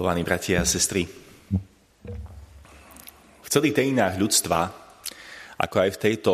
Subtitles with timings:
[0.00, 1.04] Milovaní bratia a sestry,
[3.44, 4.72] v celých dejinách ľudstva,
[5.60, 6.32] ako aj v tejto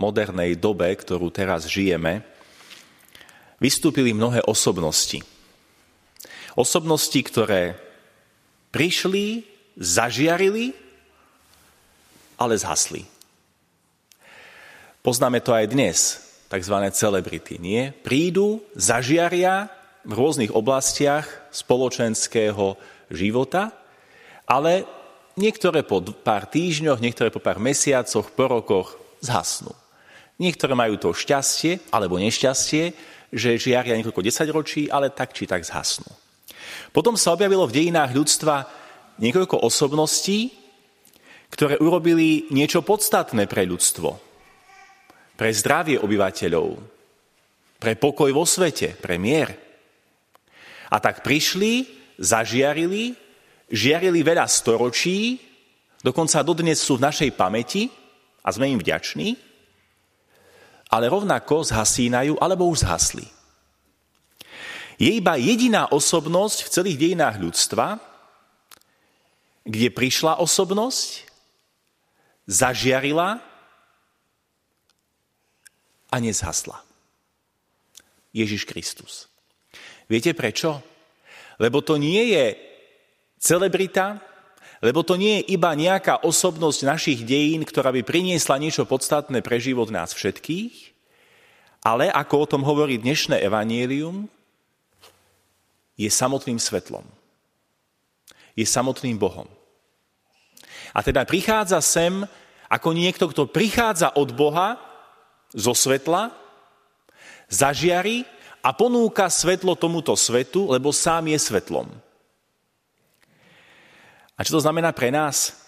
[0.00, 2.24] modernej dobe, ktorú teraz žijeme,
[3.60, 5.20] vystúpili mnohé osobnosti.
[6.56, 7.76] Osobnosti, ktoré
[8.72, 9.44] prišli,
[9.76, 10.72] zažiarili,
[12.40, 13.04] ale zhasli.
[15.04, 16.16] Poznáme to aj dnes,
[16.48, 16.76] tzv.
[16.96, 17.92] celebrity, nie?
[17.92, 19.68] Prídu, zažiaria
[20.00, 22.80] v rôznych oblastiach spoločenského
[23.14, 23.72] života,
[24.48, 24.84] ale
[25.38, 29.72] niektoré po pár týždňoch, niektoré po pár mesiacoch, po rokoch zhasnú.
[30.40, 32.92] Niektoré majú to šťastie alebo nešťastie,
[33.32, 36.08] že žiaria niekoľko desaťročí, ale tak či tak zhasnú.
[36.92, 38.68] Potom sa objavilo v dejinách ľudstva
[39.16, 40.52] niekoľko osobností,
[41.52, 44.16] ktoré urobili niečo podstatné pre ľudstvo,
[45.36, 46.68] pre zdravie obyvateľov,
[47.76, 49.52] pre pokoj vo svete, pre mier.
[50.92, 53.16] A tak prišli, zažiarili,
[53.72, 55.40] žiarili veľa storočí,
[56.04, 57.88] dokonca dodnes sú v našej pamäti
[58.44, 59.38] a sme im vďační,
[60.92, 63.24] ale rovnako zhasínajú alebo už zhasli.
[65.00, 67.96] Je iba jediná osobnosť v celých dejinách ľudstva,
[69.64, 71.26] kde prišla osobnosť,
[72.44, 73.40] zažiarila
[76.12, 76.82] a nezhasla.
[78.36, 79.32] Ježiš Kristus.
[80.08, 80.91] Viete prečo?
[81.60, 82.56] Lebo to nie je
[83.42, 84.22] celebrita,
[84.82, 89.62] lebo to nie je iba nejaká osobnosť našich dejín, ktorá by priniesla niečo podstatné pre
[89.62, 90.92] život nás všetkých,
[91.82, 94.30] ale ako o tom hovorí dnešné evanielium,
[95.98, 97.06] je samotným svetlom.
[98.58, 99.46] Je samotným Bohom.
[100.92, 102.26] A teda prichádza sem
[102.66, 104.80] ako niekto, kto prichádza od Boha
[105.52, 106.32] zo svetla,
[107.52, 108.24] zažiari
[108.62, 111.90] a ponúka svetlo tomuto svetu, lebo sám je svetlom.
[114.38, 115.58] A čo to znamená pre nás?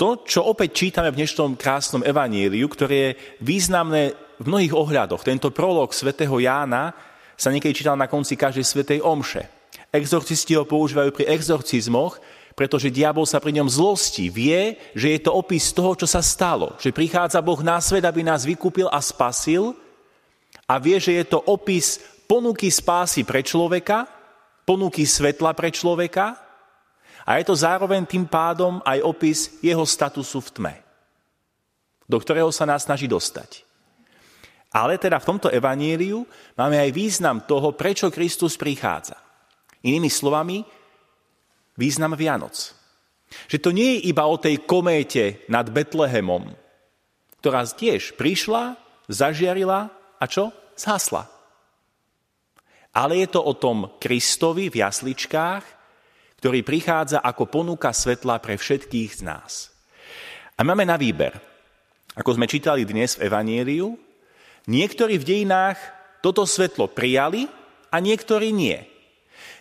[0.00, 5.20] To, čo opäť čítame v dnešnom krásnom evaníliu, ktoré je významné v mnohých ohľadoch.
[5.20, 6.96] Tento prolog svätého Jána
[7.36, 9.44] sa niekedy čítal na konci každej svetej omše.
[9.92, 12.16] Exorcisti ho používajú pri exorcizmoch,
[12.56, 14.32] pretože diabol sa pri ňom zlosti.
[14.32, 16.76] Vie, že je to opis toho, čo sa stalo.
[16.80, 19.76] Že prichádza Boh na svet, aby nás vykúpil a spasil
[20.64, 22.00] a vie, že je to opis
[22.30, 24.06] ponuky spásy pre človeka,
[24.62, 26.38] ponuky svetla pre človeka
[27.26, 30.74] a je to zároveň tým pádom aj opis jeho statusu v tme,
[32.06, 33.66] do ktorého sa nás snaží dostať.
[34.70, 36.22] Ale teda v tomto evaníliu
[36.54, 39.18] máme aj význam toho, prečo Kristus prichádza.
[39.82, 40.62] Inými slovami,
[41.74, 42.54] význam Vianoc.
[43.50, 46.54] Že to nie je iba o tej kométe nad Betlehemom,
[47.42, 48.78] ktorá tiež prišla,
[49.10, 49.90] zažiarila
[50.22, 50.54] a čo?
[50.78, 51.39] Zhasla.
[52.90, 55.64] Ale je to o tom Kristovi v jasličkách,
[56.42, 59.70] ktorý prichádza ako ponuka svetla pre všetkých z nás.
[60.58, 61.36] A máme na výber.
[62.18, 63.94] Ako sme čítali dnes v Evanieliu,
[64.66, 65.78] niektorí v dejinách
[66.18, 67.46] toto svetlo prijali
[67.94, 68.76] a niektorí nie.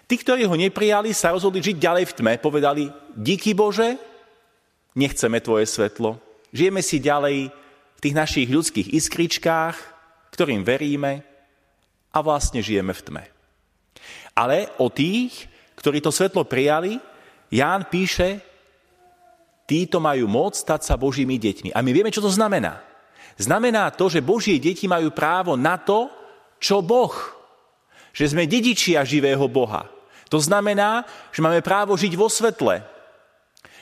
[0.10, 2.34] Tí, ktorí ho neprijali, sa rozhodli žiť ďalej v tme.
[2.42, 4.02] Povedali, díky Bože,
[4.98, 6.18] nechceme tvoje svetlo.
[6.50, 7.54] Žijeme si ďalej
[7.94, 9.78] v tých našich ľudských iskričkách,
[10.34, 11.29] ktorým veríme,
[12.10, 13.24] a vlastne žijeme v tme.
[14.34, 15.46] Ale o tých,
[15.78, 16.98] ktorí to svetlo prijali,
[17.50, 18.40] Ján píše,
[19.66, 21.70] títo majú moc stať sa Božími deťmi.
[21.74, 22.82] A my vieme, čo to znamená.
[23.40, 26.10] Znamená to, že Božie deti majú právo na to,
[26.62, 27.14] čo Boh.
[28.14, 29.88] Že sme dedičia živého Boha.
[30.30, 32.86] To znamená, že máme právo žiť vo svetle.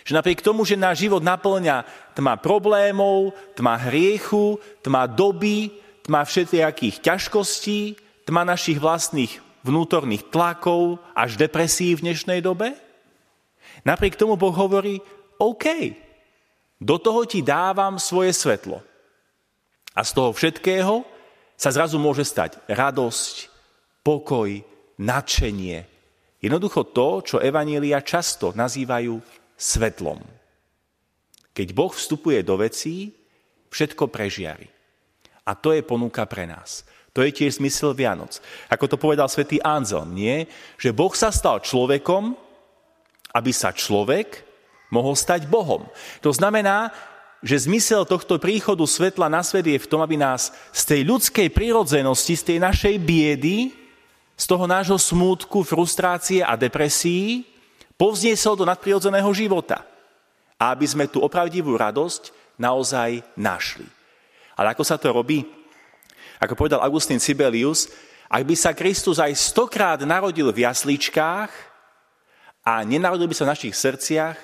[0.08, 1.84] Že napriek tomu, že náš život naplňa
[2.16, 5.76] tma problémov, tma hriechu, tma doby,
[6.08, 12.76] tma všetkých ťažkostí, tma našich vlastných vnútorných tlakov až depresí v dnešnej dobe?
[13.88, 15.00] Napriek tomu Boh hovorí,
[15.40, 15.96] OK,
[16.76, 18.84] do toho ti dávam svoje svetlo.
[19.96, 21.08] A z toho všetkého
[21.56, 23.50] sa zrazu môže stať radosť,
[24.04, 24.52] pokoj,
[25.00, 25.88] nadšenie.
[26.44, 29.18] Jednoducho to, čo Evanília často nazývajú
[29.58, 30.22] svetlom.
[31.56, 33.10] Keď Boh vstupuje do vecí,
[33.74, 34.70] všetko prežiari.
[35.48, 36.86] A to je ponuka pre nás.
[37.18, 38.38] To je tiež zmysel Vianoc.
[38.70, 40.46] Ako to povedal svätý Anzel, nie?
[40.78, 42.38] Že Boh sa stal človekom,
[43.34, 44.46] aby sa človek
[44.94, 45.90] mohol stať Bohom.
[46.22, 46.94] To znamená,
[47.42, 51.50] že zmysel tohto príchodu svetla na svet je v tom, aby nás z tej ľudskej
[51.50, 53.74] prírodzenosti, z tej našej biedy,
[54.38, 57.50] z toho nášho smútku, frustrácie a depresí
[57.98, 59.82] povzniesol do nadprirodzeného života.
[60.62, 62.30] A aby sme tú opravdivú radosť
[62.62, 63.90] naozaj našli.
[64.54, 65.58] Ale ako sa to robí?
[66.38, 67.90] Ako povedal Augustín Sibelius,
[68.28, 71.50] ak by sa Kristus aj stokrát narodil v jasličkách,
[72.68, 74.36] a nenarodil by sa v našich srdciach,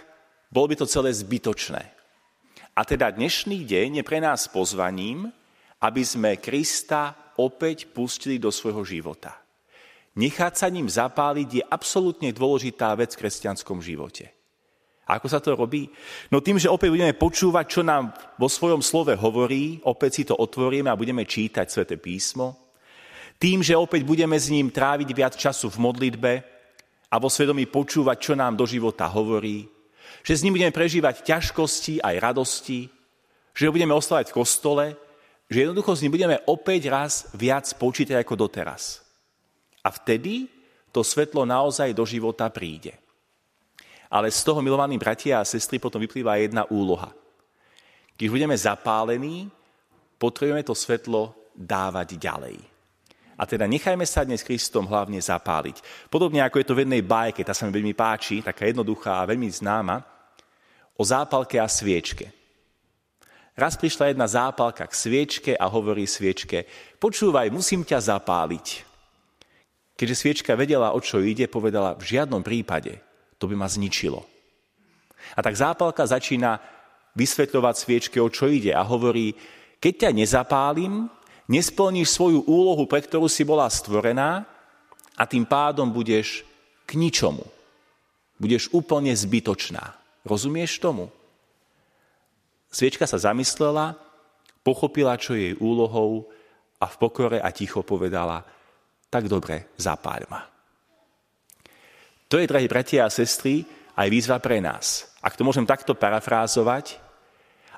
[0.48, 1.84] bolo by to celé zbytočné.
[2.72, 5.28] A teda dnešný deň je pre nás pozvaním,
[5.84, 9.44] aby sme Krista opäť pustili do svojho života.
[10.16, 14.31] Nechať sa ním zapáliť je absolútne dôležitá vec v kresťanskom živote.
[15.04, 15.92] A ako sa to robí?
[16.32, 20.40] No tým, že opäť budeme počúvať, čo nám vo svojom slove hovorí, opäť si to
[20.40, 22.56] otvoríme a budeme čítať Svete písmo.
[23.36, 26.32] Tým, že opäť budeme s ním tráviť viac času v modlitbe
[27.12, 29.68] a vo svedomí počúvať, čo nám do života hovorí.
[30.24, 32.88] Že s ním budeme prežívať ťažkosti aj radosti.
[33.52, 34.86] Že ho budeme ostávať v kostole.
[35.52, 39.04] Že jednoducho s ním budeme opäť raz viac počítať ako doteraz.
[39.84, 40.48] A vtedy
[40.96, 43.03] to svetlo naozaj do života príde.
[44.13, 47.10] Ale z toho, milovaní bratia a sestry, potom vyplýva jedna úloha.
[48.13, 49.50] Keď budeme zapálení,
[50.21, 52.62] potrebujeme to svetlo dávať ďalej.
[53.33, 55.81] A teda nechajme sa dnes Kristom hlavne zapáliť.
[56.13, 59.30] Podobne ako je to v jednej bajke, tá sa mi veľmi páči, taká jednoduchá a
[59.33, 60.06] veľmi známa,
[60.94, 62.30] o zápalke a sviečke.
[63.57, 66.69] Raz prišla jedna zápalka k sviečke a hovorí sviečke,
[67.01, 68.86] počúvaj, musím ťa zapáliť.
[69.98, 73.01] Keďže sviečka vedela, o čo ide, povedala, v žiadnom prípade,
[73.44, 74.24] to by ma zničilo.
[75.36, 76.63] A tak zápalka začína
[77.19, 79.36] vysvetľovať sviečke, o čo ide a hovorí,
[79.84, 81.12] keď ťa nezapálim,
[81.51, 84.48] nesplníš svoju úlohu, pre ktorú si bola stvorená
[85.19, 86.48] a tým pádom budeš
[86.88, 87.44] k ničomu.
[88.40, 89.92] Budeš úplne zbytočná.
[90.24, 91.12] Rozumieš tomu?
[92.72, 94.00] Sviečka sa zamyslela,
[94.63, 96.31] pochopila, čo je jej úlohou
[96.80, 98.42] a v pokore a ticho povedala,
[99.12, 100.53] tak dobre, zapáľ ma.
[102.33, 103.62] To je, drahí bratia a sestry,
[103.94, 105.06] aj výzva pre nás.
[105.21, 106.97] Ak to môžem takto parafrázovať,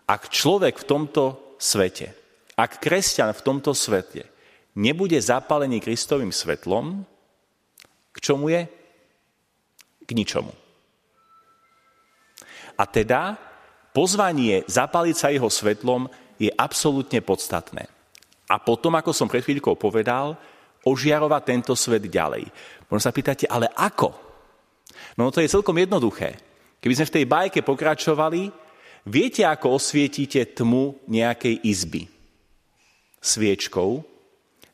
[0.08, 1.24] ak človek v tomto
[1.60, 2.16] svete,
[2.56, 4.24] ak kresťan v tomto svete
[4.80, 7.04] nebude zapálený Kristovým svetlom,
[8.16, 8.64] k čomu je?
[10.08, 10.56] K ničomu.
[12.80, 13.36] A teda
[13.92, 16.08] pozvanie zapáliť sa jeho svetlom
[16.40, 17.92] je absolútne podstatné.
[18.48, 20.40] A potom, ako som pred chvíľkou povedal,
[20.88, 22.48] ožiarovať tento svet ďalej.
[22.88, 24.24] Možno sa pýtate, ale ako?
[25.16, 26.40] No to je celkom jednoduché.
[26.80, 28.54] Keby sme v tej bajke pokračovali,
[29.10, 32.06] viete, ako osvietite tmu nejakej izby?
[33.18, 34.06] Sviečkou,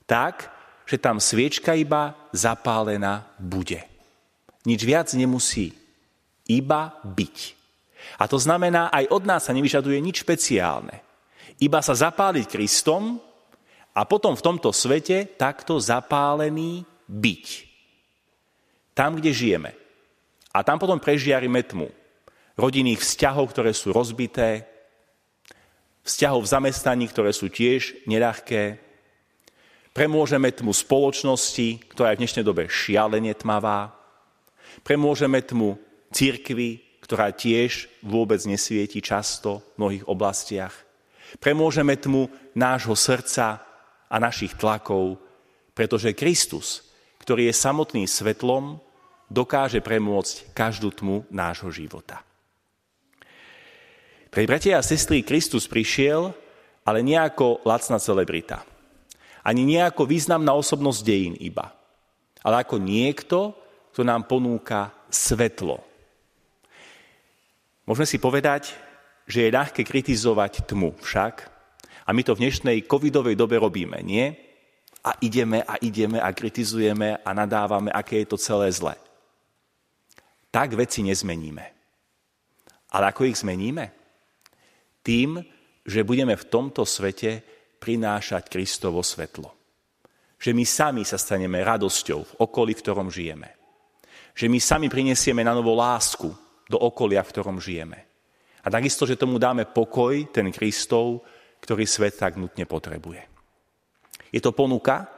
[0.03, 0.51] tak,
[0.83, 3.79] že tam sviečka iba zapálená bude.
[4.67, 5.71] Nič viac nemusí,
[6.51, 7.37] iba byť.
[8.19, 10.99] A to znamená, aj od nás sa nevyžaduje nič špeciálne.
[11.63, 13.23] Iba sa zapáliť Kristom
[13.95, 17.45] a potom v tomto svete takto zapálený byť.
[18.91, 19.71] Tam, kde žijeme.
[20.51, 21.87] A tam potom prežiarime tmu.
[22.59, 24.67] Rodinných vzťahov, ktoré sú rozbité,
[26.03, 28.77] vzťahov v zamestnaní, ktoré sú tiež neľahké.
[29.95, 33.95] Premôžeme tmu spoločnosti, ktorá je v dnešnej dobe šialene tmavá.
[34.83, 35.79] Premôžeme tmu
[36.11, 40.75] církvy, ktorá tiež vôbec nesvieti často v mnohých oblastiach.
[41.39, 43.63] Premôžeme tmu nášho srdca
[44.11, 45.19] a našich tlakov,
[45.71, 46.83] pretože Kristus,
[47.23, 48.79] ktorý je samotným svetlom,
[49.31, 52.19] dokáže premôcť každú tmu nášho života.
[54.27, 56.35] Pre bratia a sestry Kristus prišiel,
[56.83, 58.67] ale nie ako lacná celebrita.
[59.41, 61.71] Ani nie ako významná osobnosť dejín iba.
[62.43, 63.55] Ale ako niekto,
[63.95, 65.79] kto nám ponúka svetlo.
[67.87, 68.71] Môžeme si povedať,
[69.27, 71.47] že je ľahké kritizovať tmu však,
[72.01, 74.31] a my to v dnešnej covidovej dobe robíme, nie?
[75.05, 78.95] A ideme a ideme a kritizujeme a nadávame, aké je to celé zle
[80.51, 81.65] tak veci nezmeníme.
[82.91, 83.85] Ale ako ich zmeníme?
[84.99, 85.39] Tým,
[85.87, 87.41] že budeme v tomto svete
[87.81, 89.49] prinášať Kristovo svetlo.
[90.37, 93.49] Že my sami sa staneme radosťou v okolí, v ktorom žijeme.
[94.35, 96.29] Že my sami prinesieme na novo lásku
[96.69, 97.99] do okolia, v ktorom žijeme.
[98.61, 101.25] A takisto, že tomu dáme pokoj, ten Kristov,
[101.63, 103.25] ktorý svet tak nutne potrebuje.
[104.29, 105.09] Je to ponuka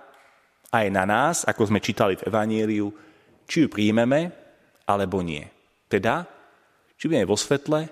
[0.72, 2.88] aj na nás, ako sme čítali v Evanieliu,
[3.44, 4.43] či ju príjmeme,
[4.88, 5.46] alebo nie.
[5.88, 6.28] Teda,
[6.98, 7.90] či budeme vo svetle,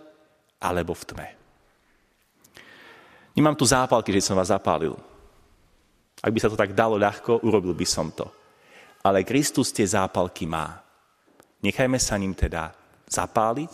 [0.62, 1.28] alebo v tme.
[3.34, 4.94] Nemám tu zápalky, že som vás zapálil.
[6.22, 8.30] Ak by sa to tak dalo ľahko, urobil by som to.
[9.02, 10.78] Ale Kristus tie zápalky má.
[11.66, 12.70] Nechajme sa ním teda
[13.10, 13.74] zapáliť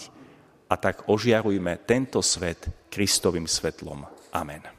[0.72, 4.08] a tak ožiarujme tento svet Kristovým svetlom.
[4.32, 4.77] Amen.